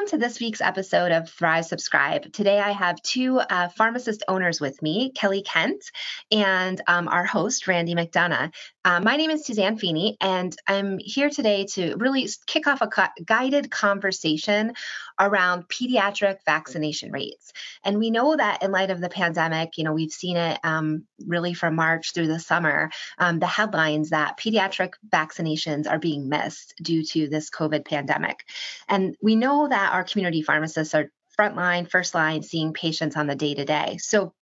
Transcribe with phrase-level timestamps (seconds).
[0.00, 2.32] Welcome to this week's episode of Thrive Subscribe.
[2.32, 5.90] Today I have two uh, pharmacist owners with me, Kelly Kent
[6.32, 8.50] and um, our host, Randy McDonough.
[8.82, 12.88] Uh, my name is Suzanne Feeney, and I'm here today to really kick off a
[13.26, 14.72] guided conversation
[15.20, 17.52] around pediatric vaccination rates.
[17.84, 21.04] And we know that in light of the pandemic, you know, we've seen it um,
[21.26, 26.74] really from March through the summer, um, the headlines that pediatric vaccinations are being missed
[26.82, 28.44] due to this COVID pandemic.
[28.88, 33.36] And we know that our community pharmacists are frontline, first line, seeing patients on the
[33.36, 33.98] day to day.
[33.98, 34.34] So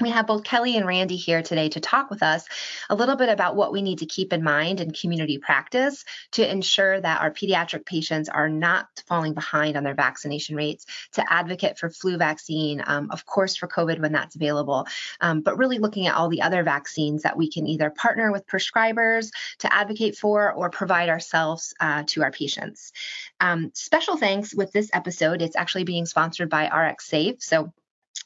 [0.00, 2.44] we have both Kelly and Randy here today to talk with us
[2.90, 6.50] a little bit about what we need to keep in mind in community practice to
[6.50, 11.78] ensure that our pediatric patients are not falling behind on their vaccination rates, to advocate
[11.78, 14.86] for flu vaccine, um, of course, for COVID when that's available,
[15.22, 18.46] um, but really looking at all the other vaccines that we can either partner with
[18.46, 19.30] prescribers
[19.60, 22.92] to advocate for or provide ourselves uh, to our patients.
[23.40, 25.40] Um, special thanks with this episode.
[25.40, 27.42] It's actually being sponsored by RX Safe.
[27.42, 27.72] So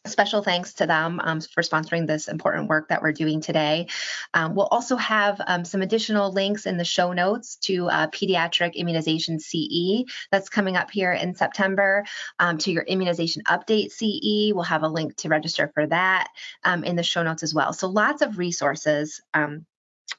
[0.06, 3.86] Special thanks to them um, for sponsoring this important work that we're doing today.
[4.32, 8.74] Um, we'll also have um, some additional links in the show notes to uh, pediatric
[8.76, 12.06] immunization CE that's coming up here in September,
[12.38, 14.54] um, to your immunization update CE.
[14.54, 16.28] We'll have a link to register for that
[16.64, 17.74] um, in the show notes as well.
[17.74, 19.66] So lots of resources um,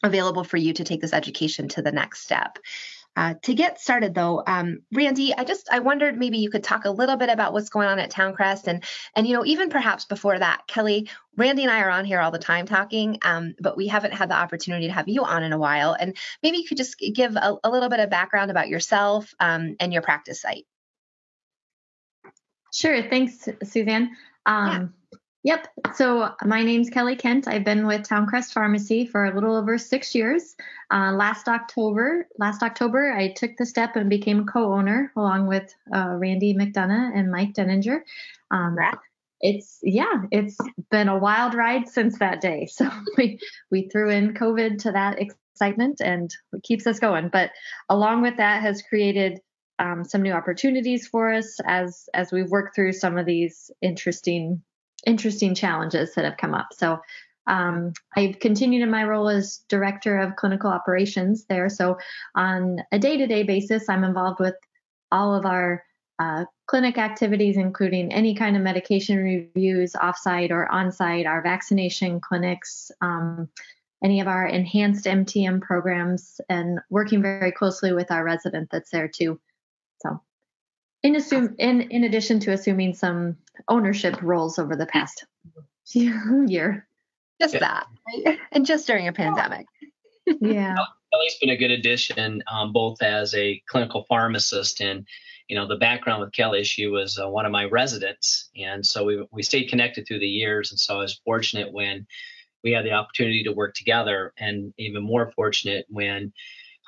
[0.04, 2.60] available for you to take this education to the next step.
[3.14, 6.86] Uh, to get started, though, um, Randy, I just I wondered maybe you could talk
[6.86, 8.84] a little bit about what's going on at Towncrest, and
[9.16, 12.32] and you know even perhaps before that, Kelly, Randy and I are on here all
[12.32, 15.52] the time talking, um, but we haven't had the opportunity to have you on in
[15.52, 18.70] a while, and maybe you could just give a, a little bit of background about
[18.70, 20.66] yourself um, and your practice site.
[22.74, 24.16] Sure, thanks, Suzanne.
[24.46, 24.94] Um,
[25.44, 25.68] Yep.
[25.96, 27.48] So my name's Kelly Kent.
[27.48, 30.56] I've been with Towncrest Pharmacy for a little over six years.
[30.92, 35.74] Uh, last October, last October, I took the step and became a co-owner along with
[35.94, 38.02] uh, Randy McDonough and Mike Denninger.
[38.52, 38.78] Um,
[39.40, 40.58] it's yeah, it's
[40.92, 42.68] been a wild ride since that day.
[42.68, 42.88] So
[43.18, 43.40] we
[43.72, 47.30] we threw in COVID to that excitement and it keeps us going.
[47.30, 47.50] But
[47.90, 49.40] along with that has created
[49.80, 54.62] um, some new opportunities for us as as we've worked through some of these interesting
[55.06, 56.68] interesting challenges that have come up.
[56.74, 57.00] So
[57.48, 61.70] um, I've continued in my role as director of clinical operations there.
[61.70, 61.98] So
[62.36, 64.56] on a day-to-day basis, I'm involved with
[65.12, 65.84] all of our
[66.20, 72.92] uh, clinic activities, including any kind of medication reviews, offsite or onsite, our vaccination clinics,
[73.02, 73.50] um,
[74.04, 79.08] any of our enhanced MTM programs, and working very closely with our resident that's there
[79.08, 79.40] too.
[80.00, 80.22] So
[81.04, 85.26] in assume in in addition to assuming some ownership roles over the past
[85.94, 86.88] year.
[87.40, 87.60] Just yeah.
[87.60, 87.88] that,
[88.26, 88.40] right?
[88.52, 89.66] and just during a pandemic.
[90.42, 90.76] yeah.
[91.12, 95.06] Kelly's been a good addition, um, both as a clinical pharmacist and,
[95.48, 99.04] you know, the background with Kelly, she was uh, one of my residents, and so
[99.04, 102.08] we we stayed connected through the years, and so I was fortunate when
[102.64, 106.32] we had the opportunity to work together, and even more fortunate when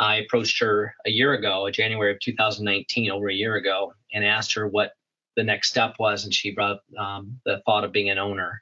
[0.04, 4.54] I approached her a year ago, January of 2019, over a year ago, and asked
[4.54, 4.92] her what
[5.38, 8.60] the next step was, and she brought um, the thought of being an owner.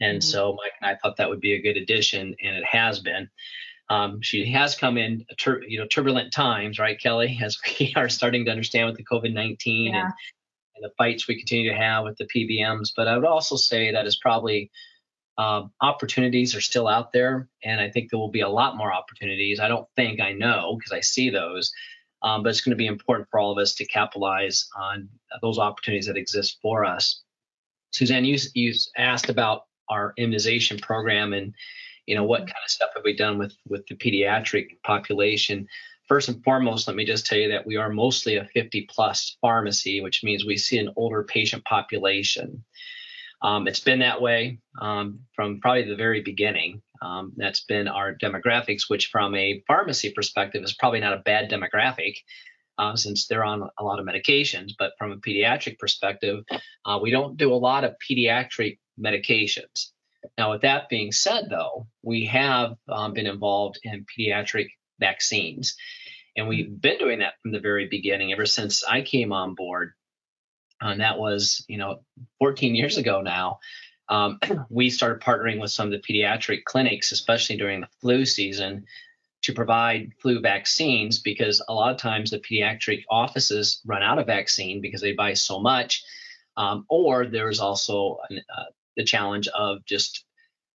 [0.00, 0.30] And mm-hmm.
[0.30, 3.28] so Mike and I thought that would be a good addition, and it has been.
[3.90, 7.40] Um, she has come in, tur- you know, turbulent times, right, Kelly?
[7.42, 10.04] As we are starting to understand with the COVID nineteen yeah.
[10.04, 10.12] and,
[10.76, 12.90] and the fights we continue to have with the PBMs.
[12.96, 14.70] But I would also say that is probably
[15.38, 18.92] um, opportunities are still out there, and I think there will be a lot more
[18.92, 19.60] opportunities.
[19.60, 21.72] I don't think I know because I see those,
[22.22, 25.08] um, but it's going to be important for all of us to capitalize on
[25.40, 27.22] those opportunities that exist for us.
[27.92, 31.54] Suzanne, you, you asked about our immunization program and
[32.06, 35.68] you know what kind of stuff have we done with with the pediatric population.
[36.08, 39.36] First and foremost, let me just tell you that we are mostly a 50 plus
[39.42, 42.64] pharmacy, which means we see an older patient population.
[43.40, 46.82] Um, it's been that way um, from probably the very beginning.
[47.00, 51.50] Um, that's been our demographics, which from a pharmacy perspective is probably not a bad
[51.50, 52.16] demographic.
[52.76, 56.44] Uh, since they're on a lot of medications, but from a pediatric perspective,
[56.84, 59.90] uh, we don't do a lot of pediatric medications.
[60.36, 64.68] Now, with that being said, though, we have um, been involved in pediatric
[65.00, 65.74] vaccines,
[66.36, 69.94] and we've been doing that from the very beginning, ever since I came on board
[70.80, 72.00] and that was you know
[72.38, 73.58] 14 years ago now
[74.08, 74.38] um,
[74.70, 78.84] we started partnering with some of the pediatric clinics especially during the flu season
[79.42, 84.26] to provide flu vaccines because a lot of times the pediatric offices run out of
[84.26, 86.02] vaccine because they buy so much
[86.56, 88.64] um, or there's also an, uh,
[88.96, 90.24] the challenge of just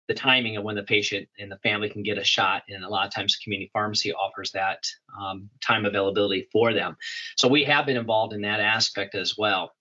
[0.09, 2.63] the timing of when the patient and the family can get a shot.
[2.69, 4.85] And a lot of times, the community pharmacy offers that
[5.21, 6.97] um, time availability for them.
[7.37, 9.73] So we have been involved in that aspect as well.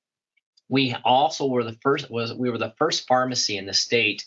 [0.71, 4.25] We also were the first was we were the first pharmacy in the state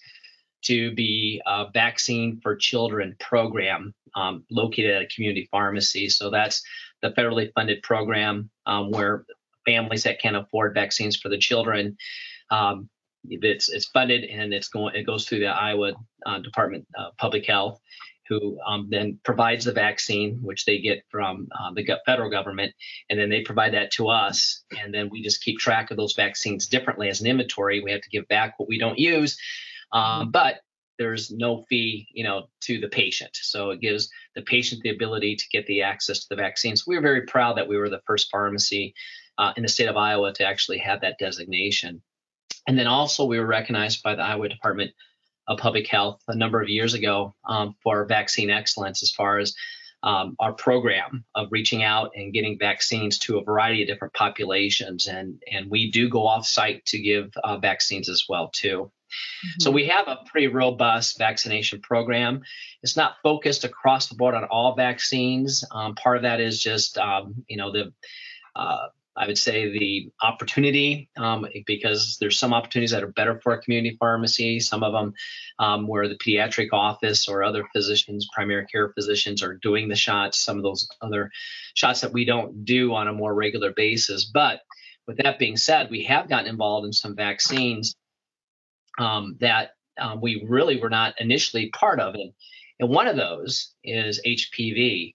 [0.67, 6.09] to be a vaccine for children program um, located at a community pharmacy.
[6.09, 6.63] So that's
[7.03, 9.27] the federally funded program um, where
[9.67, 11.97] families that can't afford vaccines for the children
[12.51, 12.89] um,
[13.29, 15.93] it's it's funded and it's going it goes through the Iowa
[16.27, 17.81] uh, Department of Public Health,
[18.29, 22.73] who um, then provides the vaccine, which they get from uh, the federal government,
[23.11, 26.15] and then they provide that to us, and then we just keep track of those
[26.15, 27.83] vaccines differently as an inventory.
[27.83, 29.37] We have to give back what we don't use,
[29.93, 30.61] um, but
[30.99, 33.31] there's no fee, you know, to the patient.
[33.35, 36.87] So it gives the patient the ability to get the access to the vaccines.
[36.87, 38.95] We are very proud that we were the first pharmacy
[39.39, 42.01] uh, in the state of Iowa to actually have that designation.
[42.67, 44.93] And then also, we were recognized by the Iowa Department
[45.47, 49.55] of Public Health a number of years ago um, for vaccine excellence as far as
[50.03, 55.07] um, our program of reaching out and getting vaccines to a variety of different populations.
[55.07, 58.91] And, and we do go off site to give uh, vaccines as well, too.
[59.15, 59.61] Mm-hmm.
[59.61, 62.43] So we have a pretty robust vaccination program.
[62.83, 65.65] It's not focused across the board on all vaccines.
[65.71, 67.93] Um, part of that is just, um, you know, the
[68.55, 73.53] uh, I would say the opportunity, um, because there's some opportunities that are better for
[73.53, 74.59] a community pharmacy.
[74.59, 75.15] Some of them
[75.59, 80.41] um, where the pediatric office or other physicians, primary care physicians, are doing the shots.
[80.41, 81.31] Some of those other
[81.75, 84.25] shots that we don't do on a more regular basis.
[84.25, 84.61] But
[85.07, 87.95] with that being said, we have gotten involved in some vaccines
[88.99, 92.15] um, that um, we really were not initially part of.
[92.15, 92.33] And,
[92.81, 95.15] and one of those is HPV.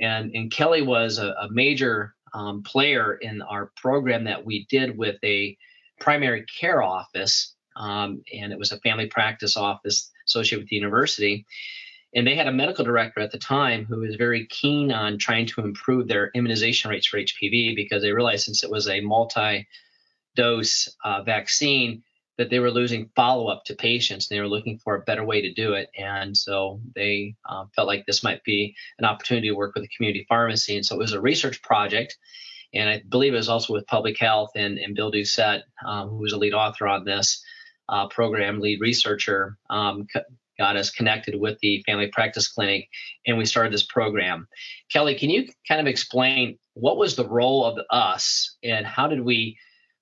[0.00, 4.96] And, and Kelly was a, a major um, player in our program that we did
[4.96, 5.56] with a
[6.00, 11.46] primary care office, um, and it was a family practice office associated with the university.
[12.14, 15.46] And they had a medical director at the time who was very keen on trying
[15.46, 19.68] to improve their immunization rates for HPV because they realized since it was a multi
[20.34, 22.02] dose uh, vaccine,
[22.40, 24.30] that they were losing follow up to patients.
[24.30, 25.90] And they were looking for a better way to do it.
[25.98, 29.88] And so they uh, felt like this might be an opportunity to work with a
[29.94, 30.74] community pharmacy.
[30.74, 32.16] And so it was a research project.
[32.72, 36.16] And I believe it was also with public health and, and Bill Doucette, um, who
[36.16, 37.44] was a lead author on this
[37.90, 40.06] uh, program, lead researcher, um,
[40.58, 42.88] got us connected with the family practice clinic
[43.26, 44.48] and we started this program.
[44.90, 49.20] Kelly, can you kind of explain what was the role of us and how did
[49.20, 49.58] we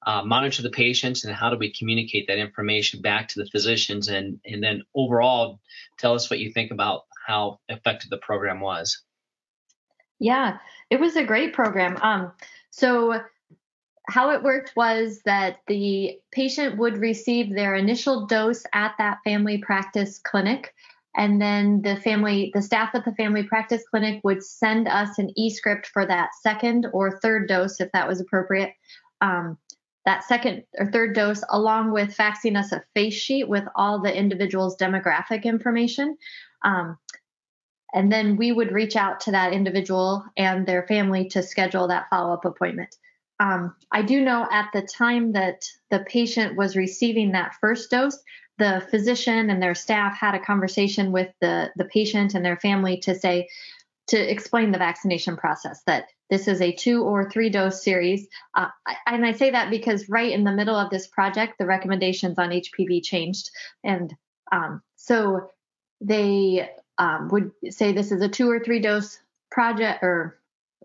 [0.09, 4.09] uh, monitor the patients and how do we communicate that information back to the physicians
[4.09, 5.61] and and then overall
[5.99, 9.03] tell us what you think about how effective the program was.
[10.19, 10.59] Yeah
[10.91, 11.97] it was a great program.
[12.01, 12.33] Um,
[12.71, 13.21] so
[14.09, 19.59] how it worked was that the patient would receive their initial dose at that family
[19.59, 20.75] practice clinic
[21.15, 25.31] and then the family the staff at the family practice clinic would send us an
[25.37, 28.73] e-script for that second or third dose if that was appropriate.
[29.21, 29.59] Um,
[30.09, 34.17] that second or third dose, along with faxing us a face sheet with all the
[34.17, 36.17] individual's demographic information.
[36.65, 36.97] Um,
[37.93, 42.09] and then we would reach out to that individual and their family to schedule that
[42.09, 42.97] follow up appointment.
[43.38, 48.19] Um, I do know at the time that the patient was receiving that first dose,
[48.57, 52.97] the physician and their staff had a conversation with the, the patient and their family
[53.00, 53.47] to say,
[54.07, 58.28] to explain the vaccination process that this is a two or three dose series.
[58.54, 58.68] Uh,
[59.06, 62.50] and I say that because right in the middle of this project, the recommendations on
[62.50, 63.50] HPV changed.
[63.82, 64.14] And
[64.52, 65.50] um, so
[66.00, 69.18] they um, would say this is a two or three dose
[69.50, 70.38] project or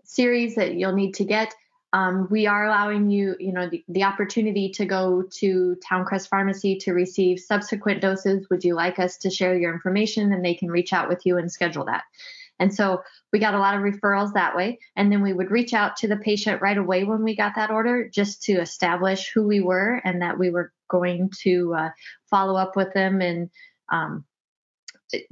[0.04, 1.54] series that you'll need to get.
[1.92, 6.76] Um, we are allowing you, you know, the, the opportunity to go to Towncrest Pharmacy
[6.78, 8.48] to receive subsequent doses.
[8.50, 10.32] Would you like us to share your information?
[10.32, 12.02] And they can reach out with you and schedule that.
[12.58, 14.78] And so we got a lot of referrals that way.
[14.96, 17.70] And then we would reach out to the patient right away when we got that
[17.70, 21.90] order just to establish who we were and that we were going to uh,
[22.30, 23.20] follow up with them.
[23.20, 23.50] And
[23.88, 24.24] um,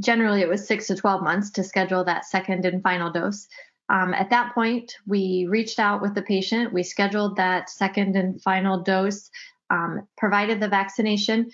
[0.01, 3.47] generally, it was six to 12 months to schedule that second and final dose.
[3.89, 8.41] Um, at that point, we reached out with the patient, we scheduled that second and
[8.41, 9.29] final dose,
[9.71, 11.51] um, provided the vaccination,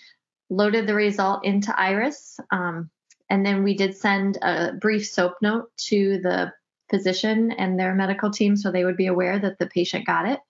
[0.51, 2.39] loaded the result into Iris.
[2.51, 2.91] Um,
[3.31, 6.53] and then we did send a brief SOAP note to the
[6.91, 10.41] physician and their medical team so they would be aware that the patient got it.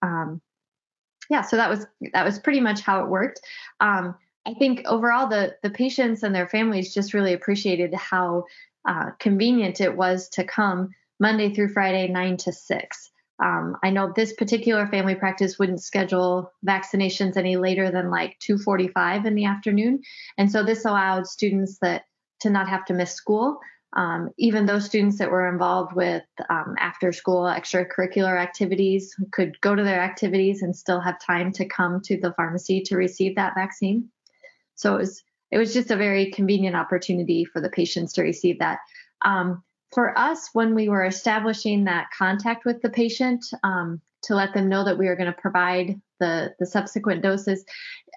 [0.00, 0.40] Um,
[1.28, 3.40] yeah, so that was that was pretty much how it worked.
[3.80, 4.14] Um,
[4.46, 8.44] I think overall the the patients and their families just really appreciated how
[8.86, 13.10] uh, convenient it was to come Monday through Friday, nine to six.
[13.42, 19.24] um, I know this particular family practice wouldn't schedule vaccinations any later than like 2:45
[19.26, 20.02] in the afternoon,
[20.38, 22.04] and so this allowed students that
[22.42, 23.58] to not have to miss school.
[23.94, 29.74] Um, even those students that were involved with um, after school extracurricular activities could go
[29.74, 33.54] to their activities and still have time to come to the pharmacy to receive that
[33.54, 34.08] vaccine.
[34.76, 38.58] So it was it was just a very convenient opportunity for the patients to receive
[38.60, 38.78] that.
[39.22, 44.54] Um, for us, when we were establishing that contact with the patient um, to let
[44.54, 47.64] them know that we were going to provide the the subsequent doses,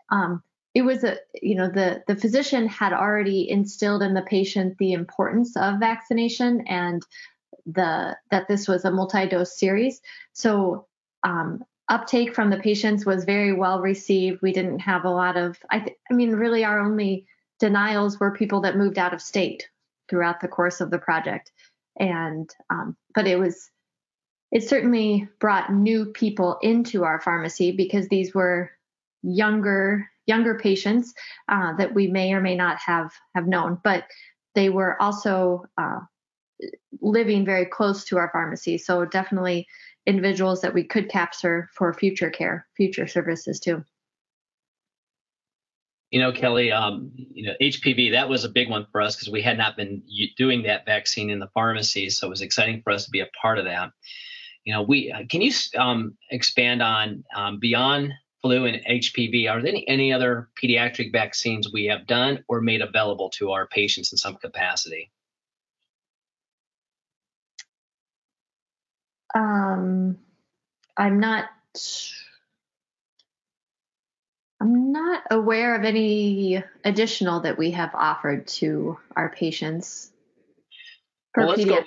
[0.10, 0.42] um,
[0.76, 4.92] it was a you know the the physician had already instilled in the patient the
[4.92, 7.02] importance of vaccination and
[7.66, 10.02] the that this was a multi-dose series.
[10.34, 10.86] So
[11.24, 14.42] um, uptake from the patients was very well received.
[14.42, 17.26] We didn't have a lot of I, th- I mean really our only
[17.60, 19.70] denials were people that moved out of state
[20.10, 21.52] throughout the course of the project
[21.98, 23.72] and um, but it was
[24.52, 28.72] it certainly brought new people into our pharmacy because these were
[29.26, 31.14] younger younger patients
[31.50, 34.06] uh, that we may or may not have have known but
[34.54, 36.00] they were also uh,
[37.02, 39.68] living very close to our pharmacy so definitely
[40.06, 43.84] individuals that we could capture for future care future services too
[46.12, 49.30] you know, Kelly, um, you know, HPV, that was a big one for us because
[49.30, 50.02] we had not been
[50.38, 52.10] doing that vaccine in the pharmacy.
[52.10, 53.92] So it was exciting for us to be a part of that.
[54.64, 58.14] You know, we uh, can you um, expand on um, beyond
[58.46, 59.50] flu and HPV?
[59.50, 63.66] Are there any, any other pediatric vaccines we have done or made available to our
[63.66, 65.10] patients in some capacity?
[69.34, 70.20] Um,
[70.96, 71.46] I'm not
[74.62, 80.12] I'm not aware of any additional that we have offered to our patients.
[81.36, 81.84] Well, let's go.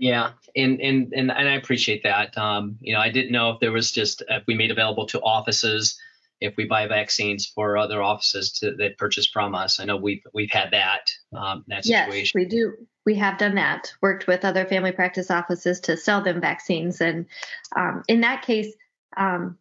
[0.00, 2.36] Yeah, and and and and I appreciate that.
[2.38, 5.20] Um, you know, I didn't know if there was just if we made available to
[5.20, 6.00] offices,
[6.40, 9.78] if we buy vaccines for other offices to that purchase from us.
[9.78, 12.22] I know we've we've had that um, that situation.
[12.22, 12.72] Yes, we do.
[13.04, 13.92] We have done that.
[14.00, 17.26] Worked with other family practice offices to sell them vaccines, and
[17.76, 18.72] um, in that case,
[19.18, 19.58] um,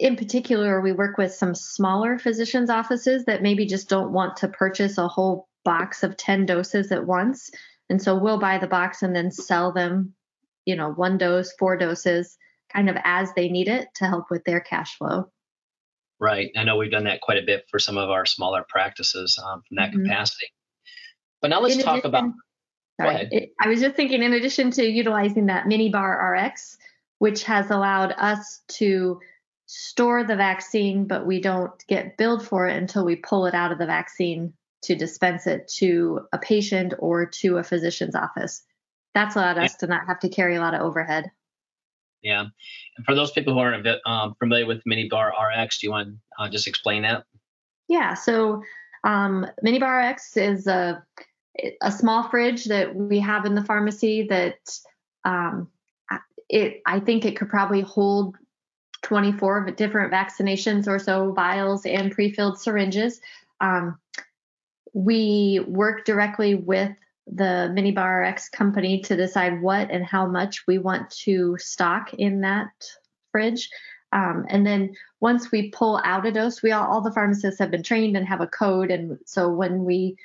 [0.00, 4.48] in particular, we work with some smaller physicians' offices that maybe just don't want to
[4.48, 7.52] purchase a whole box of 10 doses at once.
[7.90, 10.14] And so we'll buy the box and then sell them,
[10.64, 12.36] you know, one dose, four doses,
[12.72, 15.30] kind of as they need it to help with their cash flow.
[16.20, 16.50] Right.
[16.56, 19.62] I know we've done that quite a bit for some of our smaller practices um,
[19.66, 20.04] from that mm-hmm.
[20.04, 20.46] capacity.
[21.40, 22.30] But now let's in talk addition, about.
[23.00, 26.76] Sorry, it, I was just thinking, in addition to utilizing that mini bar RX,
[27.18, 29.20] which has allowed us to
[29.66, 33.70] store the vaccine, but we don't get billed for it until we pull it out
[33.70, 34.52] of the vaccine
[34.82, 38.62] to dispense it to a patient or to a physician's office.
[39.14, 41.30] That's allowed us to not have to carry a lot of overhead.
[42.22, 42.46] Yeah.
[42.96, 46.44] And for those people who aren't um, familiar with Minibar RX, do you want to
[46.44, 47.24] uh, just explain that?
[47.88, 48.14] Yeah.
[48.14, 48.62] So
[49.04, 51.02] um, Minibar RX is a,
[51.82, 54.58] a small fridge that we have in the pharmacy that
[55.24, 55.68] um,
[56.48, 58.36] it I think it could probably hold
[59.02, 63.20] 24 different vaccinations or so vials and pre-filled syringes.
[63.60, 63.98] Um,
[64.98, 66.90] we work directly with
[67.28, 72.40] the Minibar RX company to decide what and how much we want to stock in
[72.40, 72.72] that
[73.30, 73.70] fridge.
[74.12, 77.70] Um, and then once we pull out a dose, we all, all the pharmacists have
[77.70, 78.90] been trained and have a code.
[78.90, 80.16] And so when we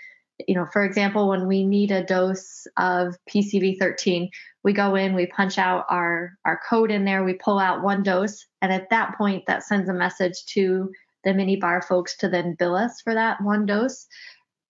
[0.48, 4.32] you know, for example, when we need a dose of PCV 13,
[4.64, 8.02] we go in, we punch out our, our code in there, we pull out one
[8.02, 10.92] dose, and at that point, that sends a message to
[11.24, 14.08] the Minibar folks to then bill us for that one dose.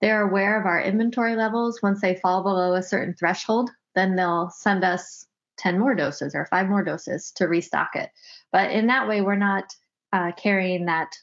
[0.03, 1.81] They're aware of our inventory levels.
[1.81, 5.25] Once they fall below a certain threshold, then they'll send us
[5.59, 8.09] 10 more doses or five more doses to restock it.
[8.51, 9.63] But in that way, we're not
[10.11, 11.13] uh, carrying that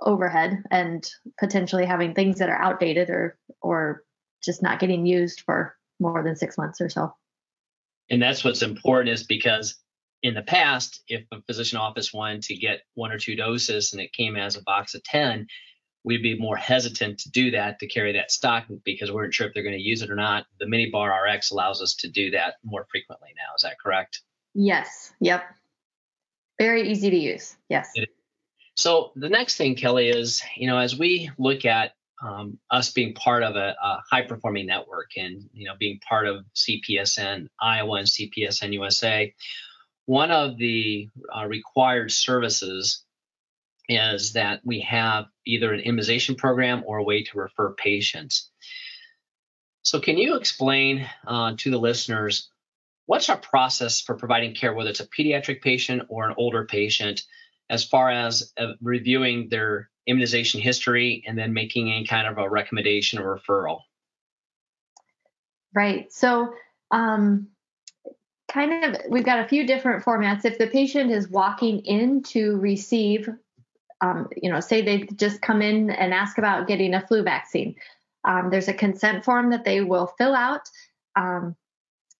[0.00, 1.06] overhead and
[1.38, 4.02] potentially having things that are outdated or or
[4.42, 7.14] just not getting used for more than six months or so.
[8.08, 9.74] And that's what's important is because
[10.22, 14.00] in the past, if a physician office wanted to get one or two doses and
[14.00, 15.48] it came as a box of 10,
[16.04, 19.46] we'd be more hesitant to do that to carry that stock because we weren't sure
[19.46, 20.46] if they're going to use it or not.
[20.58, 23.54] The mini bar RX allows us to do that more frequently now.
[23.56, 24.20] Is that correct?
[24.54, 25.12] Yes.
[25.20, 25.44] Yep.
[26.58, 27.56] Very easy to use.
[27.68, 27.92] Yes.
[28.74, 31.92] So the next thing, Kelly, is you know as we look at
[32.22, 36.26] um, us being part of a, a, high performing network and you know being part
[36.26, 39.34] of CPESN Iowa and CPESN USA,
[40.06, 43.04] one of the uh, required services
[43.96, 48.50] is that we have either an immunization program or a way to refer patients.
[49.82, 52.48] So can you explain uh, to the listeners
[53.06, 57.22] what's our process for providing care, whether it's a pediatric patient or an older patient,
[57.68, 62.48] as far as uh, reviewing their immunization history and then making any kind of a
[62.48, 63.80] recommendation or referral?
[65.74, 66.12] Right.
[66.12, 66.54] So,
[66.90, 67.48] um,
[68.52, 70.44] kind of, we've got a few different formats.
[70.44, 73.28] If the patient is walking in to receive,
[74.02, 77.76] um, you know, say they just come in and ask about getting a flu vaccine,
[78.24, 80.68] um, there's a consent form that they will fill out.
[81.16, 81.56] Um,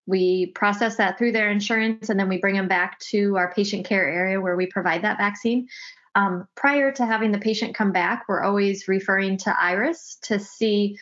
[0.06, 3.86] we process that through their insurance and then we bring them back to our patient
[3.86, 5.68] care area where we provide that vaccine.
[6.14, 10.98] Um, prior to having the patient come back, we're always referring to IRIS to see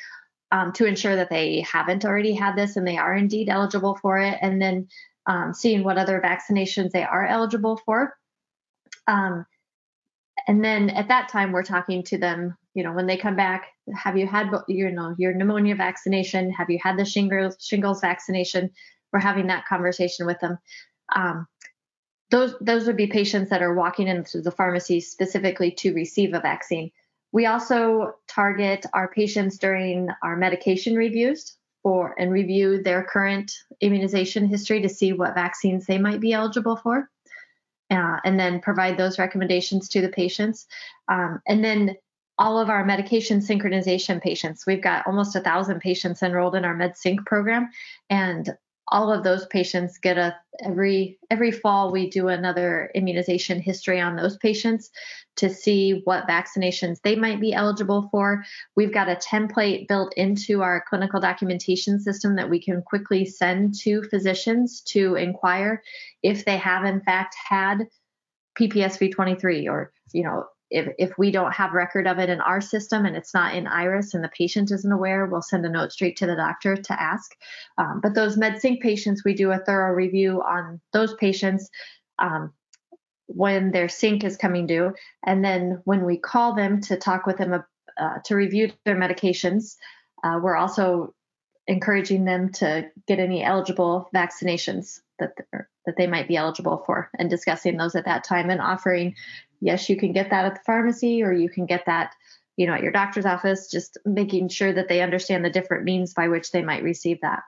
[0.53, 4.19] um, to ensure that they haven't already had this and they are indeed eligible for
[4.19, 4.89] it, and then
[5.27, 8.17] um, seeing what other vaccinations they are eligible for.
[10.51, 12.57] And then at that time, we're talking to them.
[12.75, 16.51] You know, when they come back, have you had you know your pneumonia vaccination?
[16.51, 18.69] Have you had the shingles shingles vaccination?
[19.13, 20.59] We're having that conversation with them.
[21.15, 21.47] Um,
[22.33, 26.41] those those would be patients that are walking into the pharmacy specifically to receive a
[26.41, 26.91] vaccine.
[27.31, 34.49] We also target our patients during our medication reviews for and review their current immunization
[34.49, 37.09] history to see what vaccines they might be eligible for,
[37.91, 40.67] uh, and then provide those recommendations to the patients.
[41.09, 41.97] Um, and then
[42.39, 44.67] all of our medication synchronization patients.
[44.67, 47.69] We've got almost a thousand patients enrolled in our MedSync program,
[48.09, 48.57] and
[48.91, 54.17] all of those patients get a every every fall we do another immunization history on
[54.17, 54.91] those patients
[55.37, 58.45] to see what vaccinations they might be eligible for.
[58.77, 63.75] We've got a template built into our clinical documentation system that we can quickly send
[63.81, 65.83] to physicians to inquire
[66.23, 67.87] if they have in fact had
[68.59, 72.61] ppsv 23 or you know if, if we don't have record of it in our
[72.61, 75.93] system and it's not in iris and the patient isn't aware we'll send a note
[75.93, 77.35] straight to the doctor to ask.
[77.79, 81.69] Um, but those medsync patients we do a thorough review on those patients
[82.19, 82.53] um,
[83.27, 84.93] when their sync is coming due.
[85.25, 87.63] And then when we call them to talk with them
[88.01, 89.77] uh, to review their medications
[90.23, 91.15] uh, we're also
[91.71, 95.33] encouraging them to get any eligible vaccinations that
[95.87, 99.15] that they might be eligible for and discussing those at that time and offering
[99.61, 102.15] yes, you can get that at the pharmacy or you can get that,
[102.57, 106.15] you know, at your doctor's office, just making sure that they understand the different means
[106.15, 107.43] by which they might receive that.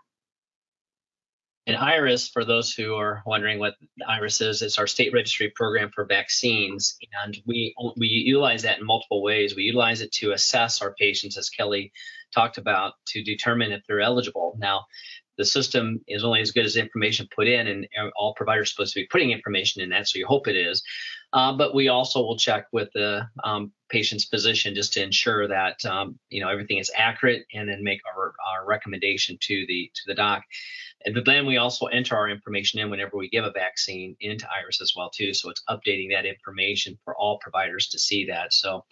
[1.66, 3.74] And IRIS, for those who are wondering what
[4.08, 8.86] IRIS is, it's our state registry program for vaccines, and we we utilize that in
[8.86, 9.54] multiple ways.
[9.54, 11.92] We utilize it to assess our patients, as Kelly
[12.34, 14.56] talked about, to determine if they're eligible.
[14.58, 14.86] Now,
[15.38, 18.94] the system is only as good as information put in, and all providers are supposed
[18.94, 20.82] to be putting information in that, so you hope it is.
[21.32, 25.82] Uh, but we also will check with the um, patient's physician just to ensure that
[25.86, 30.02] um, you know everything is accurate, and then make our, our recommendation to the to
[30.06, 30.42] the doc.
[31.04, 34.46] And but then we also enter our information in whenever we give a vaccine into
[34.56, 35.32] Iris as well too.
[35.34, 38.52] So it's updating that information for all providers to see that.
[38.52, 38.84] So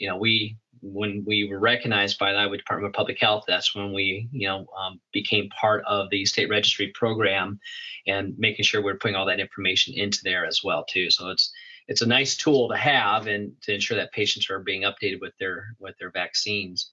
[0.00, 3.74] you know, we when we were recognized by the Iowa Department of Public Health, that's
[3.74, 7.60] when we, you know, um, became part of the state registry program,
[8.06, 11.10] and making sure we're putting all that information into there as well too.
[11.10, 11.52] So it's
[11.90, 15.36] it's a nice tool to have and to ensure that patients are being updated with
[15.38, 16.92] their with their vaccines.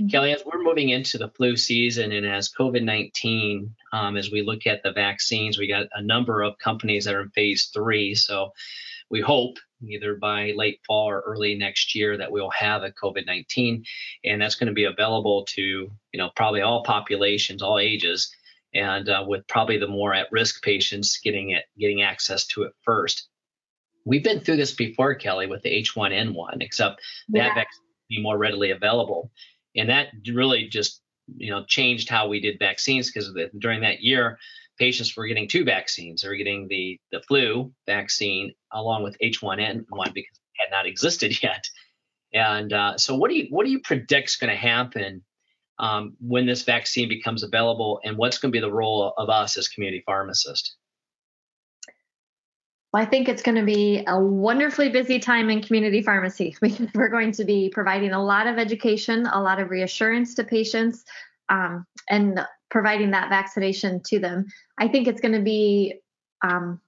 [0.00, 0.08] Mm-hmm.
[0.08, 4.40] Kelly, as we're moving into the flu season and as COVID 19, um, as we
[4.40, 8.14] look at the vaccines, we got a number of companies that are in phase three.
[8.14, 8.52] So
[9.10, 13.84] we hope either by late fall or early next year that we'll have a COVID-19,
[14.24, 18.34] and that's going to be available to you know probably all populations, all ages,
[18.72, 23.28] and uh, with probably the more at-risk patients getting it getting access to it first.
[24.04, 27.54] We've been through this before, Kelly, with the H1N1, except that yeah.
[27.54, 29.30] vaccine be more readily available,
[29.76, 31.00] and that really just
[31.36, 34.38] you know changed how we did vaccines because during that year
[34.78, 36.22] patients were getting two vaccines.
[36.22, 41.36] They were getting the, the flu vaccine along with H1N1 because it had not existed
[41.42, 41.68] yet.
[42.32, 45.22] And uh, so, what do you what do you predict is going to happen
[45.78, 49.56] um, when this vaccine becomes available, and what's going to be the role of us
[49.56, 50.76] as community pharmacists?
[52.94, 56.86] Well, I think it's going to be a wonderfully busy time in community pharmacy because
[56.94, 61.04] we're going to be providing a lot of education, a lot of reassurance to patients,
[61.48, 62.38] um, and
[62.70, 64.46] providing that vaccination to them.
[64.78, 66.02] I think it's going to be
[66.42, 66.80] um,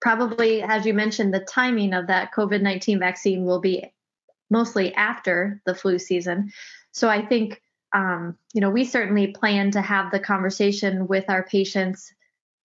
[0.00, 3.84] probably, as you mentioned, the timing of that COVID 19 vaccine will be
[4.50, 6.50] mostly after the flu season.
[6.90, 7.62] So I think,
[7.94, 12.12] um, you know, we certainly plan to have the conversation with our patients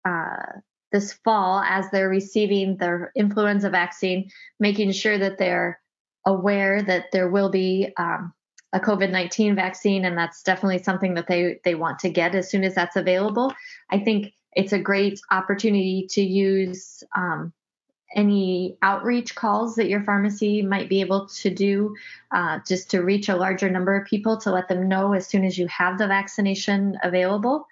[0.10, 0.54] uh,
[0.92, 5.80] this fall as they're receiving their influenza vaccine, making sure that they're
[6.26, 8.34] aware that there will be um,
[8.74, 12.50] a COVID 19 vaccine, and that's definitely something that they, they want to get as
[12.50, 13.54] soon as that's available.
[13.90, 17.54] I think it's a great opportunity to use um,
[18.16, 21.96] any outreach calls that your pharmacy might be able to do
[22.32, 25.46] uh, just to reach a larger number of people to let them know as soon
[25.46, 27.68] as you have the vaccination available.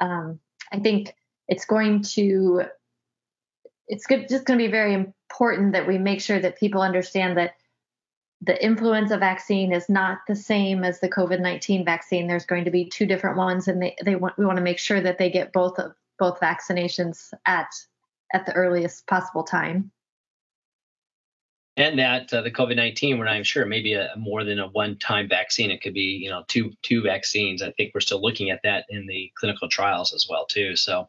[0.00, 0.40] Um,
[0.72, 1.14] I think
[1.48, 2.62] it's going to
[3.86, 7.36] it's good, just going to be very important that we make sure that people understand
[7.36, 7.54] that
[8.40, 12.26] the influenza vaccine is not the same as the COVID-19 vaccine.
[12.26, 14.78] There's going to be two different ones, and they, they want we want to make
[14.78, 17.68] sure that they get both of both vaccinations at
[18.32, 19.90] at the earliest possible time.
[21.76, 25.28] And that uh, the COVID-19, we're not even sure, maybe a, more than a one-time
[25.28, 25.72] vaccine.
[25.72, 27.62] It could be, you know, two two vaccines.
[27.62, 30.76] I think we're still looking at that in the clinical trials as well too.
[30.76, 31.08] So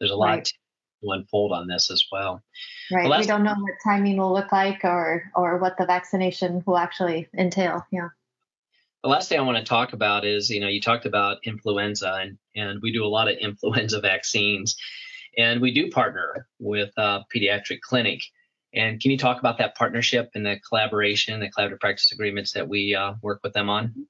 [0.00, 0.44] there's a lot right.
[0.44, 2.42] to unfold on this as well.
[2.90, 3.20] Right.
[3.20, 7.28] We don't know what timing will look like or or what the vaccination will actually
[7.38, 7.86] entail.
[7.92, 8.08] Yeah.
[9.02, 12.18] The last thing I want to talk about is, you know, you talked about influenza,
[12.20, 14.76] and and we do a lot of influenza vaccines,
[15.38, 18.20] and we do partner with a pediatric clinic.
[18.74, 22.68] And can you talk about that partnership and the collaboration, the collaborative practice agreements that
[22.68, 24.06] we uh, work with them on?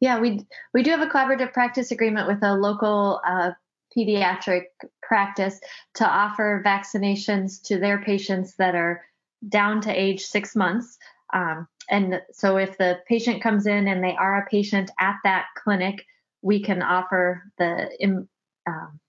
[0.00, 3.52] Yeah, we we do have a collaborative practice agreement with a local uh,
[3.96, 4.64] pediatric
[5.02, 5.60] practice
[5.94, 9.04] to offer vaccinations to their patients that are
[9.48, 10.98] down to age six months.
[11.32, 15.46] Um, and so if the patient comes in and they are a patient at that
[15.56, 16.04] clinic,
[16.42, 17.90] we can offer the
[18.66, 19.00] um,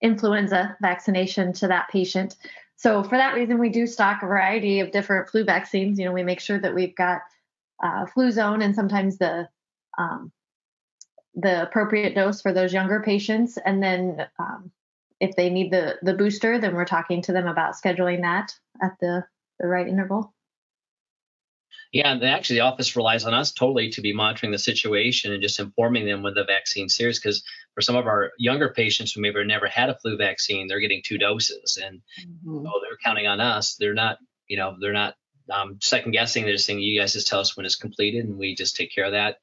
[0.00, 2.36] influenza vaccination to that patient.
[2.82, 6.00] So for that reason, we do stock a variety of different flu vaccines.
[6.00, 7.20] You know, we make sure that we've got
[7.80, 9.48] uh, Fluzone and sometimes the
[9.96, 10.32] um,
[11.36, 13.56] the appropriate dose for those younger patients.
[13.56, 14.72] And then um,
[15.20, 18.96] if they need the, the booster, then we're talking to them about scheduling that at
[19.00, 19.24] the,
[19.60, 20.34] the right interval.
[21.92, 25.42] Yeah, and actually, the office relies on us totally to be monitoring the situation and
[25.42, 27.18] just informing them when the vaccine series.
[27.18, 30.66] Because for some of our younger patients who maybe have never had a flu vaccine,
[30.66, 32.66] they're getting two doses, and mm-hmm.
[32.66, 33.74] oh, they're counting on us.
[33.74, 34.16] They're not,
[34.48, 35.16] you know, they're not
[35.52, 36.44] um, second guessing.
[36.44, 38.94] They're just saying, "You guys just tell us when it's completed, and we just take
[38.94, 39.36] care of that."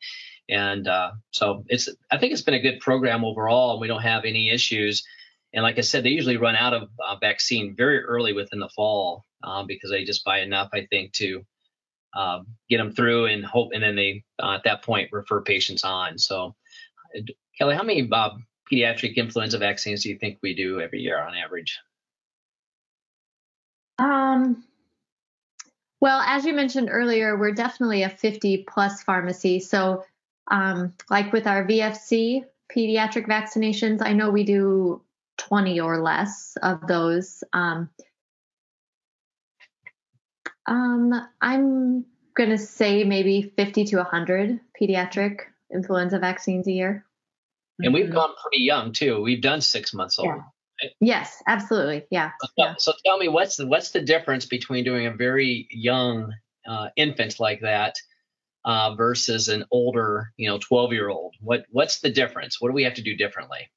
[0.49, 4.01] And uh, so it's I think it's been a good program overall, and we don't
[4.01, 5.05] have any issues.
[5.53, 8.69] And like I said, they usually run out of uh, vaccine very early within the
[8.69, 11.45] fall um, because they just buy enough, I think, to
[12.15, 15.83] um, get them through and hope, and then they uh, at that point refer patients
[15.83, 16.17] on.
[16.17, 16.55] So,
[17.57, 18.29] Kelly, how many uh,
[18.71, 21.79] pediatric influenza vaccines do you think we do every year on average?
[23.99, 24.63] Um,
[25.99, 29.59] well, as you mentioned earlier, we're definitely a 50 plus pharmacy.
[29.59, 30.05] So
[30.49, 35.01] um, like with our VFC pediatric vaccinations, I know we do
[35.37, 37.43] 20 or less of those.
[37.53, 37.89] Um,
[40.69, 42.05] um, I'm
[42.35, 45.39] going to say maybe 50 to 100 pediatric
[45.73, 47.05] influenza vaccines a year.
[47.79, 49.21] And we've gone pretty young too.
[49.21, 50.27] We've done six months old.
[50.27, 50.41] Yeah.
[50.83, 50.91] Right?
[50.99, 52.05] Yes, absolutely.
[52.11, 52.31] Yeah.
[52.41, 52.73] So, yeah.
[52.77, 56.33] so, tell me what's the what's the difference between doing a very young
[56.69, 57.95] uh, infant like that
[58.65, 61.35] uh, versus an older, you know, 12 year old?
[61.39, 62.59] What what's the difference?
[62.59, 63.69] What do we have to do differently?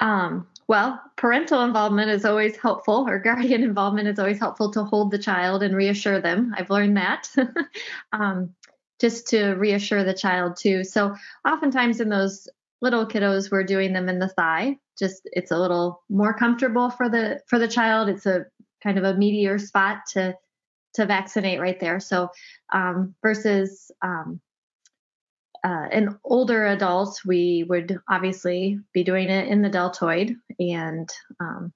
[0.00, 5.10] Um, well, parental involvement is always helpful, or guardian involvement is always helpful to hold
[5.10, 6.54] the child and reassure them.
[6.56, 7.28] I've learned that.
[8.12, 8.54] um,
[9.00, 10.84] just to reassure the child too.
[10.84, 11.14] So
[11.46, 12.48] oftentimes in those
[12.82, 14.76] little kiddos, we're doing them in the thigh.
[14.98, 18.08] Just it's a little more comfortable for the for the child.
[18.08, 18.46] It's a
[18.82, 20.34] kind of a meatier spot to
[20.94, 22.00] to vaccinate right there.
[22.00, 22.30] So
[22.72, 24.40] um, versus um,
[25.64, 31.08] uh, an older adult, we would obviously be doing it in the deltoid and
[31.40, 31.72] um,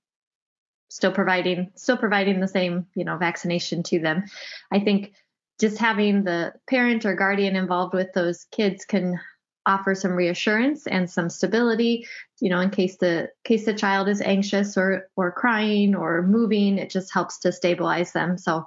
[0.88, 4.24] still providing still providing the same you know vaccination to them.
[4.70, 5.12] I think
[5.60, 9.18] just having the parent or guardian involved with those kids can
[9.64, 12.04] offer some reassurance and some stability
[12.40, 16.78] you know in case the case the child is anxious or or crying or moving
[16.78, 18.64] it just helps to stabilize them so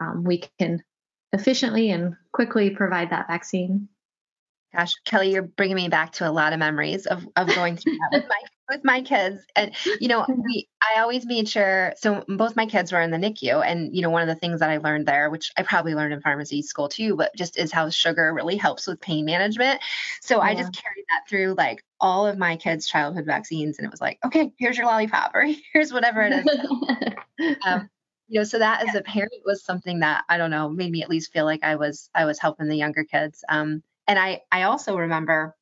[0.00, 0.80] um, we can
[1.32, 3.88] efficiently and quickly provide that vaccine.
[4.74, 7.92] Gosh, Kelly, you're bringing me back to a lot of memories of, of going through
[7.92, 9.42] that with my with my kids.
[9.54, 11.92] And you know, we I always made sure.
[11.98, 14.60] So both my kids were in the NICU, and you know, one of the things
[14.60, 17.70] that I learned there, which I probably learned in pharmacy school too, but just is
[17.70, 19.80] how sugar really helps with pain management.
[20.22, 20.48] So yeah.
[20.50, 24.00] I just carried that through like all of my kids' childhood vaccines, and it was
[24.00, 27.58] like, okay, here's your lollipop, or here's whatever it is.
[27.66, 27.90] um,
[28.28, 31.02] you know so that as a parent was something that i don't know made me
[31.02, 34.40] at least feel like i was i was helping the younger kids um, and i
[34.50, 35.56] i also remember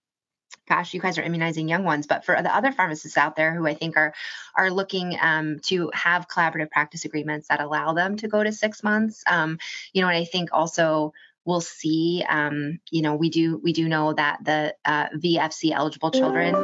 [0.69, 3.67] gosh you guys are immunizing young ones but for the other pharmacists out there who
[3.67, 4.15] i think are
[4.57, 8.83] are looking um, to have collaborative practice agreements that allow them to go to six
[8.83, 9.59] months um,
[9.93, 11.13] you know and i think also
[11.45, 16.11] we'll see um, you know we do we do know that the uh, vfc eligible
[16.11, 16.55] children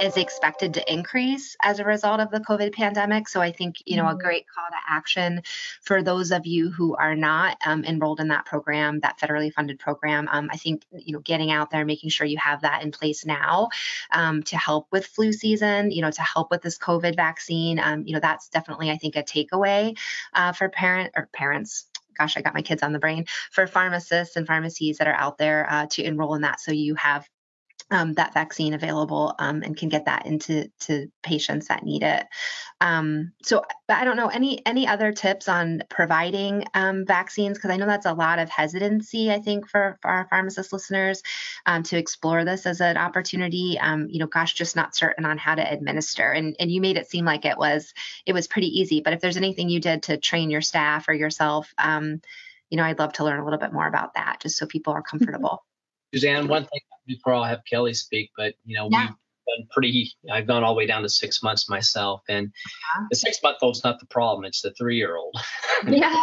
[0.00, 3.28] is expected to increase as a result of the COVID pandemic.
[3.28, 4.18] So I think, you know, a mm-hmm.
[4.18, 5.42] great call to action
[5.82, 9.78] for those of you who are not um, enrolled in that program, that federally funded
[9.78, 10.28] program.
[10.30, 13.26] Um, I think, you know, getting out there, making sure you have that in place
[13.26, 13.68] now
[14.10, 17.78] um, to help with flu season, you know, to help with this COVID vaccine.
[17.78, 19.96] Um, you know, that's definitely, I think, a takeaway
[20.32, 21.86] uh, for parent or parents
[22.18, 25.38] gosh, I got my kids on the brain for pharmacists and pharmacies that are out
[25.38, 26.60] there uh, to enroll in that.
[26.60, 27.26] So you have
[27.90, 32.26] um, that vaccine available um, and can get that into to patients that need it.
[32.80, 37.76] Um, so, I don't know any any other tips on providing um, vaccines because I
[37.76, 39.30] know that's a lot of hesitancy.
[39.30, 41.22] I think for, for our pharmacist listeners
[41.66, 43.78] um, to explore this as an opportunity.
[43.80, 46.30] Um, you know, gosh, just not certain on how to administer.
[46.30, 47.92] And and you made it seem like it was
[48.26, 49.00] it was pretty easy.
[49.00, 51.72] But if there's anything you did to train your staff or yourself,
[52.70, 54.92] you know, I'd love to learn a little bit more about that, just so people
[54.92, 55.64] are comfortable.
[56.12, 59.06] Suzanne, one thing before I'll have Kelly speak, but you know, yeah.
[59.06, 59.16] we've
[59.56, 62.22] been pretty I've gone all the way down to six months myself.
[62.28, 63.06] And uh-huh.
[63.10, 65.34] the six month old's not the problem, it's the three year old.
[65.86, 66.14] Yeah,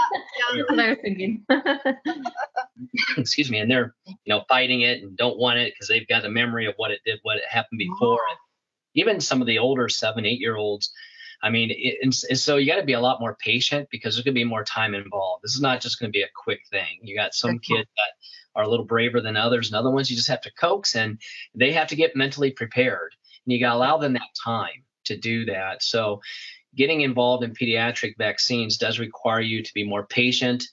[0.56, 1.46] that's what I was thinking.
[3.18, 6.26] Excuse me, and they're you know fighting it and don't want it because they've got
[6.26, 8.20] a memory of what it did, what it happened before.
[8.20, 8.36] Oh.
[8.94, 10.92] Even some of the older seven, eight year olds,
[11.42, 14.16] I mean, it, and, and so you got to be a lot more patient because
[14.16, 15.44] there's going to be more time involved.
[15.44, 17.00] This is not just going to be a quick thing.
[17.02, 18.12] You got some kids that
[18.58, 21.20] are a little braver than others, and other ones you just have to coax, and
[21.56, 23.16] they have to get mentally prepared.
[23.46, 25.82] And you got to allow them that time to do that.
[25.82, 26.22] So,
[26.76, 30.66] getting involved in pediatric vaccines does require you to be more patient,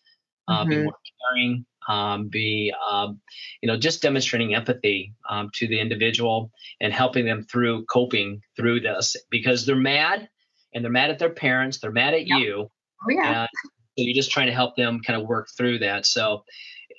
[0.49, 0.71] uh, mm-hmm.
[0.71, 0.97] be more
[1.33, 3.21] caring, um, be um,
[3.61, 8.81] you know just demonstrating empathy um, to the individual and helping them through coping through
[8.81, 10.29] this because they're mad
[10.73, 12.39] and they're mad at their parents they're mad at yep.
[12.39, 12.71] you
[13.03, 13.47] oh, yeah.
[13.65, 16.45] so you're just trying to help them kind of work through that so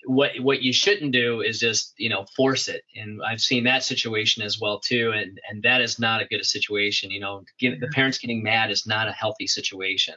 [0.06, 2.84] what what you shouldn't do is just you know force it.
[2.96, 5.12] And i've seen that situation as well too.
[5.16, 8.72] And and that is not a good situation you know get, the parents getting mad
[8.72, 10.16] is not a healthy situation.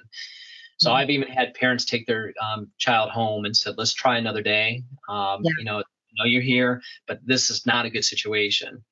[0.78, 0.96] So mm-hmm.
[0.96, 4.82] i've even had parents take their um, child home and said let's try another day.
[5.08, 5.52] Um, yeah.
[5.58, 5.82] you know
[6.18, 8.84] know you're here but this is not a good situation.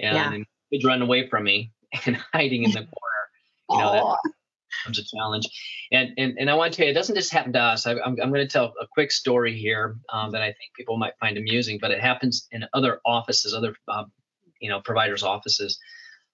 [0.00, 0.44] And, yeah.
[0.72, 1.72] kids run away from me
[2.06, 2.90] and hiding in the corner.
[3.70, 4.32] You know that,
[4.84, 5.48] becomes a challenge.
[5.92, 7.86] And, and and I want to tell you, it doesn't just happen to us.
[7.86, 10.74] I, am I'm, I'm going to tell a quick story here um, that I think
[10.76, 14.12] people might find amusing, but it happens in other offices, other um,
[14.60, 15.78] you know providers' offices.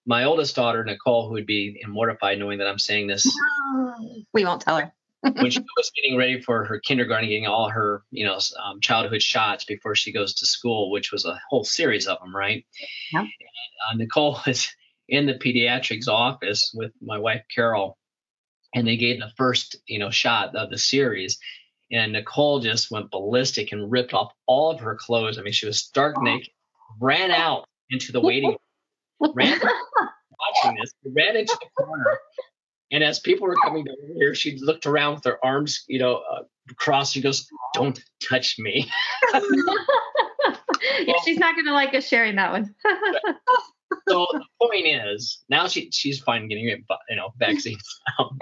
[0.06, 3.26] My oldest daughter, Nicole, who would be mortified knowing that I'm saying this.
[4.32, 4.92] We won't tell her.
[5.22, 9.20] when she was getting ready for her kindergarten, getting all her, you know, um, childhood
[9.20, 12.64] shots before she goes to school, which was a whole series of them, right?
[13.12, 13.22] Yep.
[13.22, 13.30] And,
[13.90, 14.66] uh, Nicole was
[15.10, 17.98] in the pediatrics office with my wife Carol,
[18.74, 21.38] and they gave the first you know shot of the series.
[21.92, 25.38] And nicole just went ballistic and ripped off all of her clothes.
[25.38, 26.50] I mean she was stark naked
[27.00, 28.56] ran out into the waiting
[29.20, 32.18] room ran watching this ran into the corner.
[32.92, 36.22] And as people were coming over here she looked around with her arms you know
[36.30, 36.42] uh,
[36.76, 37.14] crossed.
[37.14, 38.90] She goes don't touch me.
[41.06, 42.74] Yeah, she's not going to like us sharing that one
[44.08, 47.82] so the point is, now she she's fine getting it, you know vaccines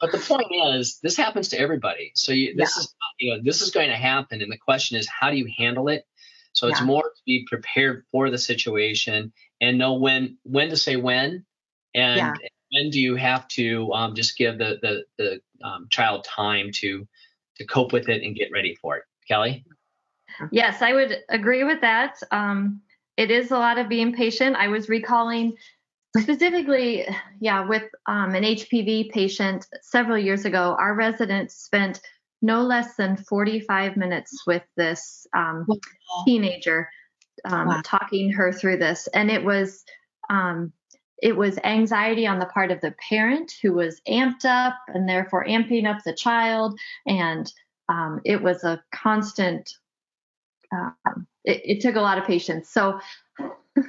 [0.00, 2.12] But the point is, this happens to everybody.
[2.14, 2.80] So you, this yeah.
[2.80, 5.48] is you know this is going to happen, and the question is, how do you
[5.58, 6.04] handle it?
[6.52, 6.72] So yeah.
[6.72, 11.44] it's more to be prepared for the situation and know when when to say when,
[11.94, 12.32] and yeah.
[12.72, 17.06] when do you have to um, just give the the the um, child time to
[17.56, 19.02] to cope with it and get ready for it.
[19.26, 19.64] Kelly.
[20.52, 22.16] Yes, I would agree with that.
[22.30, 22.82] Um,
[23.18, 24.54] it is a lot of being patient.
[24.56, 25.56] I was recalling
[26.16, 27.04] specifically,
[27.40, 30.76] yeah, with um, an HPV patient several years ago.
[30.78, 32.00] Our residents spent
[32.40, 35.66] no less than 45 minutes with this um,
[36.24, 36.88] teenager,
[37.44, 37.82] um, wow.
[37.84, 39.84] talking her through this, and it was
[40.30, 40.72] um,
[41.20, 45.44] it was anxiety on the part of the parent who was amped up and therefore
[45.44, 47.52] amping up the child, and
[47.88, 49.68] um, it was a constant
[50.72, 52.68] um, it, it, took a lot of patience.
[52.68, 53.00] So
[53.40, 53.82] uh,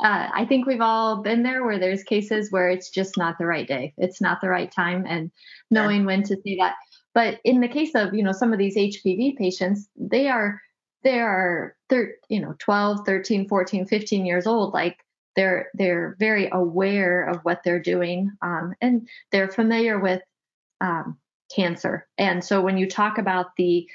[0.00, 3.66] I think we've all been there where there's cases where it's just not the right
[3.66, 3.94] day.
[3.96, 5.30] It's not the right time and
[5.70, 6.06] knowing yeah.
[6.06, 6.74] when to say that.
[7.14, 10.60] But in the case of, you know, some of these HPV patients, they are
[11.02, 14.98] they are thir- you know 12 13 14 15 years old like
[15.36, 20.20] they're they're very aware of what they're doing um, and they're familiar with
[20.80, 21.16] um,
[21.54, 23.86] cancer and so when you talk about the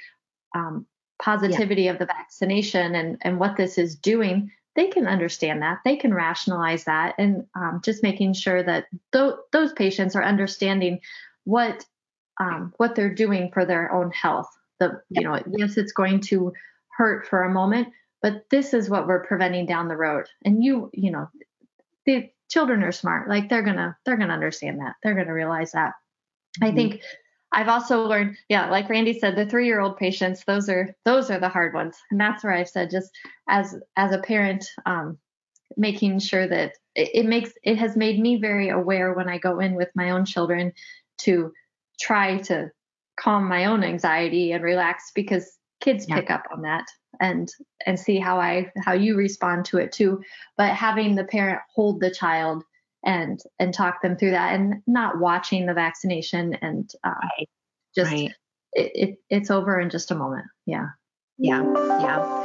[0.55, 0.86] um,
[1.23, 1.91] positivity yeah.
[1.91, 5.79] of the vaccination and, and what this is doing, they can understand that.
[5.86, 7.15] They can rationalize that.
[7.17, 10.99] And um, just making sure that th- those patients are understanding
[11.45, 11.86] what
[12.39, 14.49] um, what they're doing for their own health.
[14.79, 16.51] The you know yes, it's going to
[16.97, 17.89] hurt for a moment,
[18.21, 20.25] but this is what we're preventing down the road.
[20.43, 21.29] And you you know
[22.05, 23.29] the children are smart.
[23.29, 24.95] Like they're gonna they're gonna understand that.
[25.03, 25.93] They're gonna realize that.
[26.59, 26.65] Mm-hmm.
[26.65, 27.01] I think
[27.54, 31.30] I've also learned, yeah, like Randy said, the three year old patients, those are those
[31.30, 31.98] are the hard ones.
[32.10, 33.12] And that's where I've said just
[33.48, 35.20] as as a parent, um,
[35.78, 39.60] making sure that it, it makes it has made me very aware when I go
[39.60, 40.74] in with my own children
[41.20, 41.54] to
[42.00, 42.72] try to
[43.20, 46.16] calm my own anxiety and relax because kids yeah.
[46.16, 46.86] pick up on that
[47.20, 47.50] and
[47.86, 50.22] and see how I how you respond to it too.
[50.58, 52.63] But having the parent hold the child
[53.04, 57.13] and and talk them through that and not watching the vaccination and uh,
[57.96, 58.34] just right.
[58.74, 60.46] it, it, it's over in just a moment.
[60.66, 60.88] Yeah.
[61.38, 61.63] Yeah.
[61.63, 62.44] Yeah.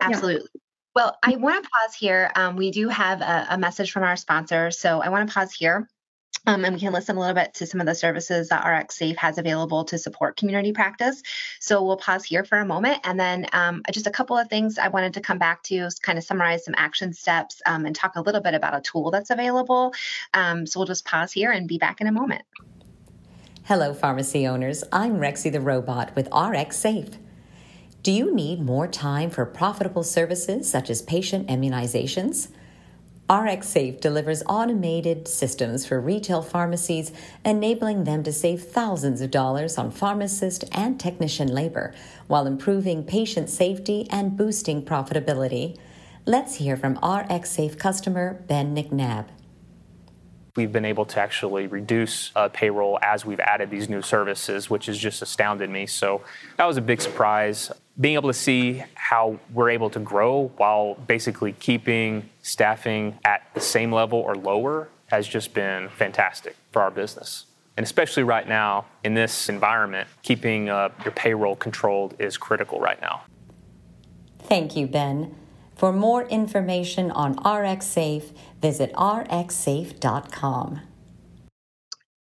[0.00, 0.48] Absolutely.
[0.54, 0.60] Yeah.
[0.94, 2.32] Well, I want to pause here.
[2.34, 4.70] Um, we do have a, a message from our sponsor.
[4.70, 5.88] So I want to pause here
[6.46, 9.16] um, and we can listen a little bit to some of the services that RxSafe
[9.16, 11.22] has available to support community practice.
[11.60, 13.00] So we'll pause here for a moment.
[13.04, 16.18] And then um, just a couple of things I wanted to come back to, kind
[16.18, 19.30] of summarize some action steps um, and talk a little bit about a tool that's
[19.30, 19.92] available.
[20.32, 22.42] Um, so we'll just pause here and be back in a moment.
[23.64, 24.82] Hello, pharmacy owners.
[24.90, 27.18] I'm Rexy the Robot with RxSafe.
[28.02, 32.48] Do you need more time for profitable services such as patient immunizations?
[33.30, 37.12] RxSafe delivers automated systems for retail pharmacies,
[37.44, 41.94] enabling them to save thousands of dollars on pharmacist and technician labor
[42.26, 45.78] while improving patient safety and boosting profitability.
[46.26, 49.26] Let's hear from RxSafe customer Ben McNabb.
[50.60, 54.86] We've been able to actually reduce uh, payroll as we've added these new services, which
[54.86, 55.86] has just astounded me.
[55.86, 56.20] So
[56.58, 57.72] that was a big surprise.
[57.98, 63.60] Being able to see how we're able to grow while basically keeping staffing at the
[63.62, 67.46] same level or lower has just been fantastic for our business.
[67.78, 73.00] And especially right now in this environment, keeping uh, your payroll controlled is critical right
[73.00, 73.22] now.
[74.40, 75.34] Thank you, Ben.
[75.80, 80.80] For more information on RxSafe, visit rxsafe.com.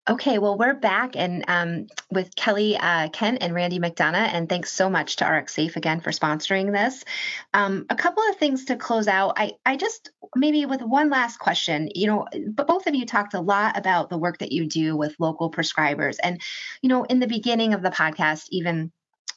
[0.10, 4.74] Okay, well, we're back and um, with Kelly uh, Kent and Randy McDonough, and thanks
[4.74, 7.06] so much to RxSafe again for sponsoring this.
[7.54, 9.34] Um, a couple of things to close out.
[9.38, 11.90] I, I just maybe with one last question.
[11.94, 15.16] You know, both of you talked a lot about the work that you do with
[15.20, 16.42] local prescribers, and
[16.82, 18.92] you know, in the beginning of the podcast, even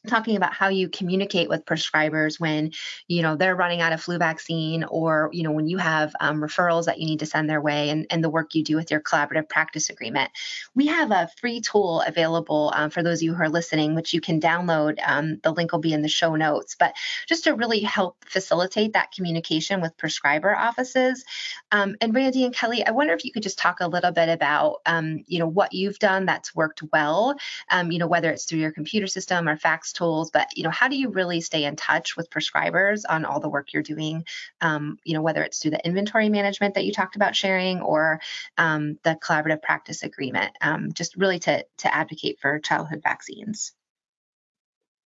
[0.08, 2.72] talking about how you communicate with prescribers when
[3.06, 6.40] you know they're running out of flu vaccine or you know when you have um,
[6.40, 8.90] referrals that you need to send their way and, and the work you do with
[8.90, 10.30] your collaborative practice agreement.
[10.74, 14.12] We have a free tool available um, for those of you who are listening which
[14.12, 16.74] you can download um, the link will be in the show notes.
[16.78, 16.94] But
[17.28, 21.24] just to really help facilitate that communication with prescriber offices
[21.70, 24.28] um, and randy and kelly i wonder if you could just talk a little bit
[24.28, 27.36] about um, you know what you've done that's worked well
[27.70, 30.70] um, you know whether it's through your computer system or fax tools, but you know,
[30.70, 34.24] how do you really stay in touch with prescribers on all the work you're doing?
[34.60, 38.20] Um, you know, whether it's through the inventory management that you talked about sharing or
[38.58, 43.72] um, the collaborative practice agreement, um, just really to to advocate for childhood vaccines.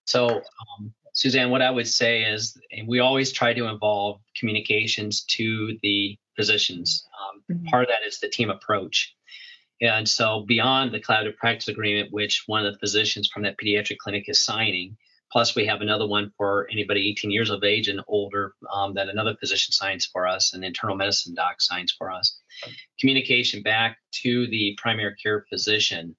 [0.06, 5.78] So, um, Suzanne, what I would say is we always try to involve communications to
[5.84, 7.06] the physicians.
[7.20, 7.68] Um, mm-hmm.
[7.68, 9.16] Part of that is the team approach.
[9.82, 13.98] And so beyond the collaborative practice agreement, which one of the physicians from that pediatric
[13.98, 14.98] clinic is signing,
[15.32, 19.10] plus we have another one for anybody 18 years of age and older um, that
[19.10, 22.40] another physician signs for us, an internal medicine doc signs for us.
[23.00, 26.16] Communication back to the primary care physician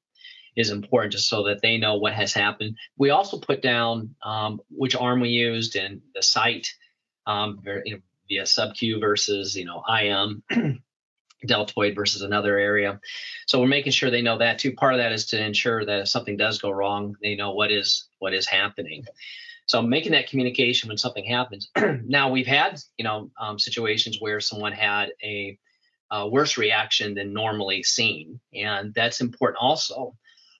[0.57, 2.77] is important just so that they know what has happened.
[2.97, 6.69] We also put down um, which arm we used and the site
[7.27, 10.43] um, via sub-Q versus you know IM.
[11.47, 13.01] Deltoid versus another area.
[13.47, 14.73] So we're making sure they know that too.
[14.73, 17.71] Part of that is to ensure that if something does go wrong, they know what
[17.71, 19.05] is what is happening.
[19.67, 21.71] So making that communication when something happens.
[22.05, 25.59] now we've had you know um, situations where someone had a,
[26.11, 30.17] a worse reaction than normally seen, and that's important also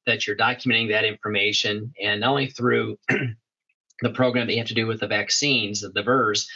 [0.07, 4.75] that you're documenting that information and not only through the program that you have to
[4.75, 6.47] do with the vaccines, the VAERS,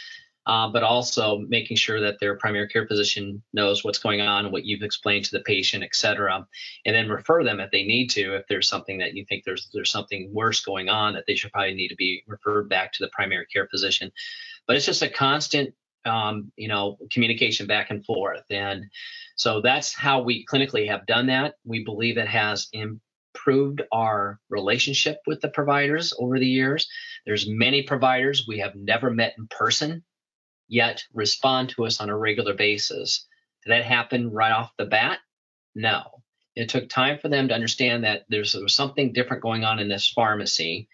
[0.47, 4.65] uh, but also making sure that their primary care physician knows what's going on, what
[4.65, 6.45] you've explained to the patient, et cetera,
[6.85, 8.35] and then refer them if they need to.
[8.35, 11.51] If there's something that you think there's there's something worse going on, that they should
[11.51, 14.11] probably need to be referred back to the primary care physician.
[14.67, 15.73] But it's just a constant,
[16.05, 18.85] um, you know, communication back and forth, and
[19.35, 21.55] so that's how we clinically have done that.
[21.65, 26.87] We believe it has improved our relationship with the providers over the years.
[27.25, 30.03] There's many providers we have never met in person
[30.67, 33.25] yet respond to us on a regular basis.
[33.63, 35.19] Did that happen right off the bat?
[35.73, 36.21] No.
[36.55, 39.89] It took time for them to understand that there's, there something different going on in
[39.89, 40.87] this pharmacy.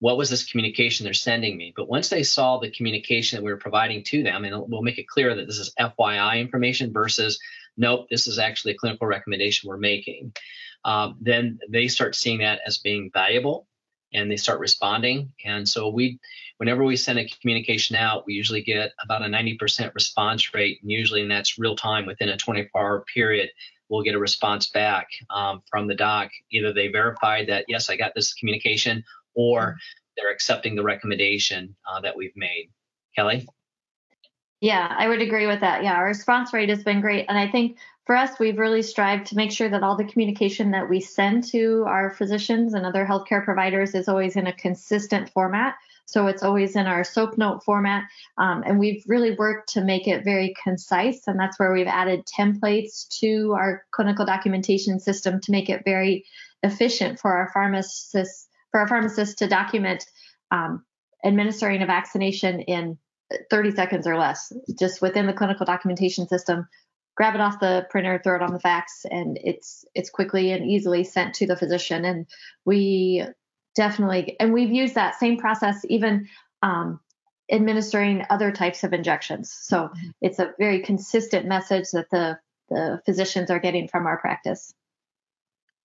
[0.00, 1.72] what was this communication they're sending me?
[1.76, 4.98] But once they saw the communication that we were providing to them, and we'll make
[4.98, 7.38] it clear that this is FYI information versus
[7.76, 10.32] nope, this is actually a clinical recommendation we're making,
[10.84, 13.66] um, then they start seeing that as being valuable
[14.12, 15.32] and they start responding.
[15.44, 16.18] And so we,
[16.58, 20.90] whenever we send a communication out, we usually get about a 90% response rate, and
[20.90, 23.48] usually and that's real time within a 24-hour period.
[23.88, 26.30] We'll get a response back um, from the doc.
[26.52, 29.02] Either they verified that yes, I got this communication,
[29.34, 29.76] or mm-hmm.
[30.16, 32.70] they're accepting the recommendation uh, that we've made.
[33.16, 33.48] Kelly?
[34.60, 35.84] Yeah, I would agree with that.
[35.84, 37.26] Yeah, our response rate has been great.
[37.28, 40.72] And I think for us, we've really strived to make sure that all the communication
[40.72, 45.30] that we send to our physicians and other healthcare providers is always in a consistent
[45.30, 45.76] format.
[46.08, 48.04] So it's always in our SOAP note format.
[48.38, 51.26] Um, and we've really worked to make it very concise.
[51.26, 56.24] And that's where we've added templates to our clinical documentation system to make it very
[56.62, 60.06] efficient for our pharmacists for our pharmacists to document
[60.50, 60.84] um,
[61.24, 62.98] administering a vaccination in
[63.50, 66.66] 30 seconds or less, just within the clinical documentation system.
[67.16, 70.64] Grab it off the printer, throw it on the fax, and it's it's quickly and
[70.64, 72.06] easily sent to the physician.
[72.06, 72.26] And
[72.64, 73.26] we
[73.78, 76.28] definitely, and we've used that same process even
[76.62, 76.98] um,
[77.50, 79.52] administering other types of injections.
[79.52, 84.74] So it's a very consistent message that the the physicians are getting from our practice.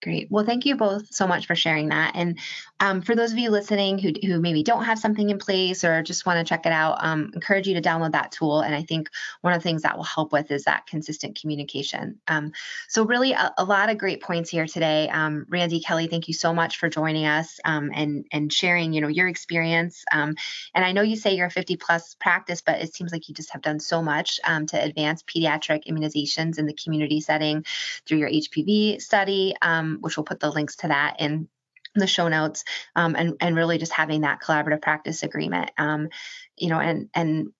[0.04, 0.30] Great.
[0.30, 2.12] Well, thank you both so much for sharing that.
[2.14, 2.38] And
[2.82, 6.04] um, for those of you listening who, who maybe don't have something in place or
[6.04, 8.60] just want to check it out, um, encourage you to download that tool.
[8.60, 12.20] And I think one of the things that will help with is that consistent communication.
[12.28, 12.51] Um,
[12.89, 15.08] so really a, a, lot of great points here today.
[15.08, 18.99] Um, Randy Kelly, thank you so much for joining us um, and and sharing, you
[18.99, 20.04] know, your experience.
[20.12, 20.36] Um,
[20.76, 23.36] and I know you say you're a 50 plus practice, but it seems like you
[23.36, 27.64] just have done so much to advance pediatric immunizations in the community setting
[28.06, 29.56] through your HPV study.
[29.62, 31.48] Um, which we'll put the links to that in
[31.96, 32.64] the show notes,
[32.96, 35.72] um, and and really just having that collaborative practice agreement.
[35.78, 36.10] Um,
[36.58, 37.54] you know, and and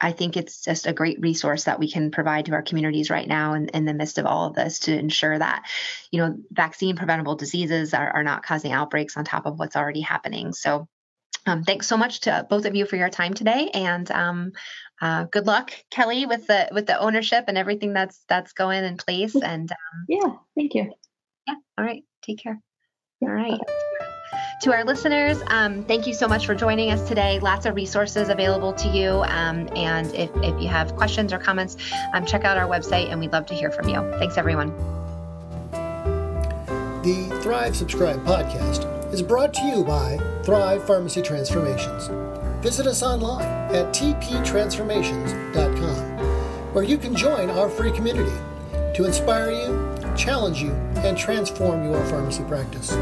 [0.00, 3.26] I think it's just a great resource that we can provide to our communities right
[3.26, 5.64] now in, in the midst of all of this to ensure that,
[6.12, 10.00] you know, vaccine preventable diseases are, are not causing outbreaks on top of what's already
[10.00, 10.52] happening.
[10.52, 10.86] So
[11.46, 14.52] um, thanks so much to both of you for your time today, and um,
[15.00, 18.98] uh, good luck, Kelly, with the with the ownership and everything that's that's going in
[18.98, 19.34] place.
[19.34, 20.92] And um, yeah, thank you.
[21.48, 21.54] Yeah.
[21.78, 22.02] All right.
[22.22, 22.60] Take care.
[23.22, 23.58] All right.
[24.62, 27.38] To our listeners, um, thank you so much for joining us today.
[27.38, 29.22] Lots of resources available to you.
[29.26, 31.78] Um, and if, if you have questions or comments,
[32.12, 34.00] um, check out our website and we'd love to hear from you.
[34.18, 34.74] Thanks, everyone.
[37.02, 42.10] The Thrive Subscribe podcast is brought to you by Thrive Pharmacy Transformations.
[42.62, 48.36] Visit us online at tptransformations.com, where you can join our free community
[48.94, 52.92] to inspire you challenge you, and transform your pharmacy practice.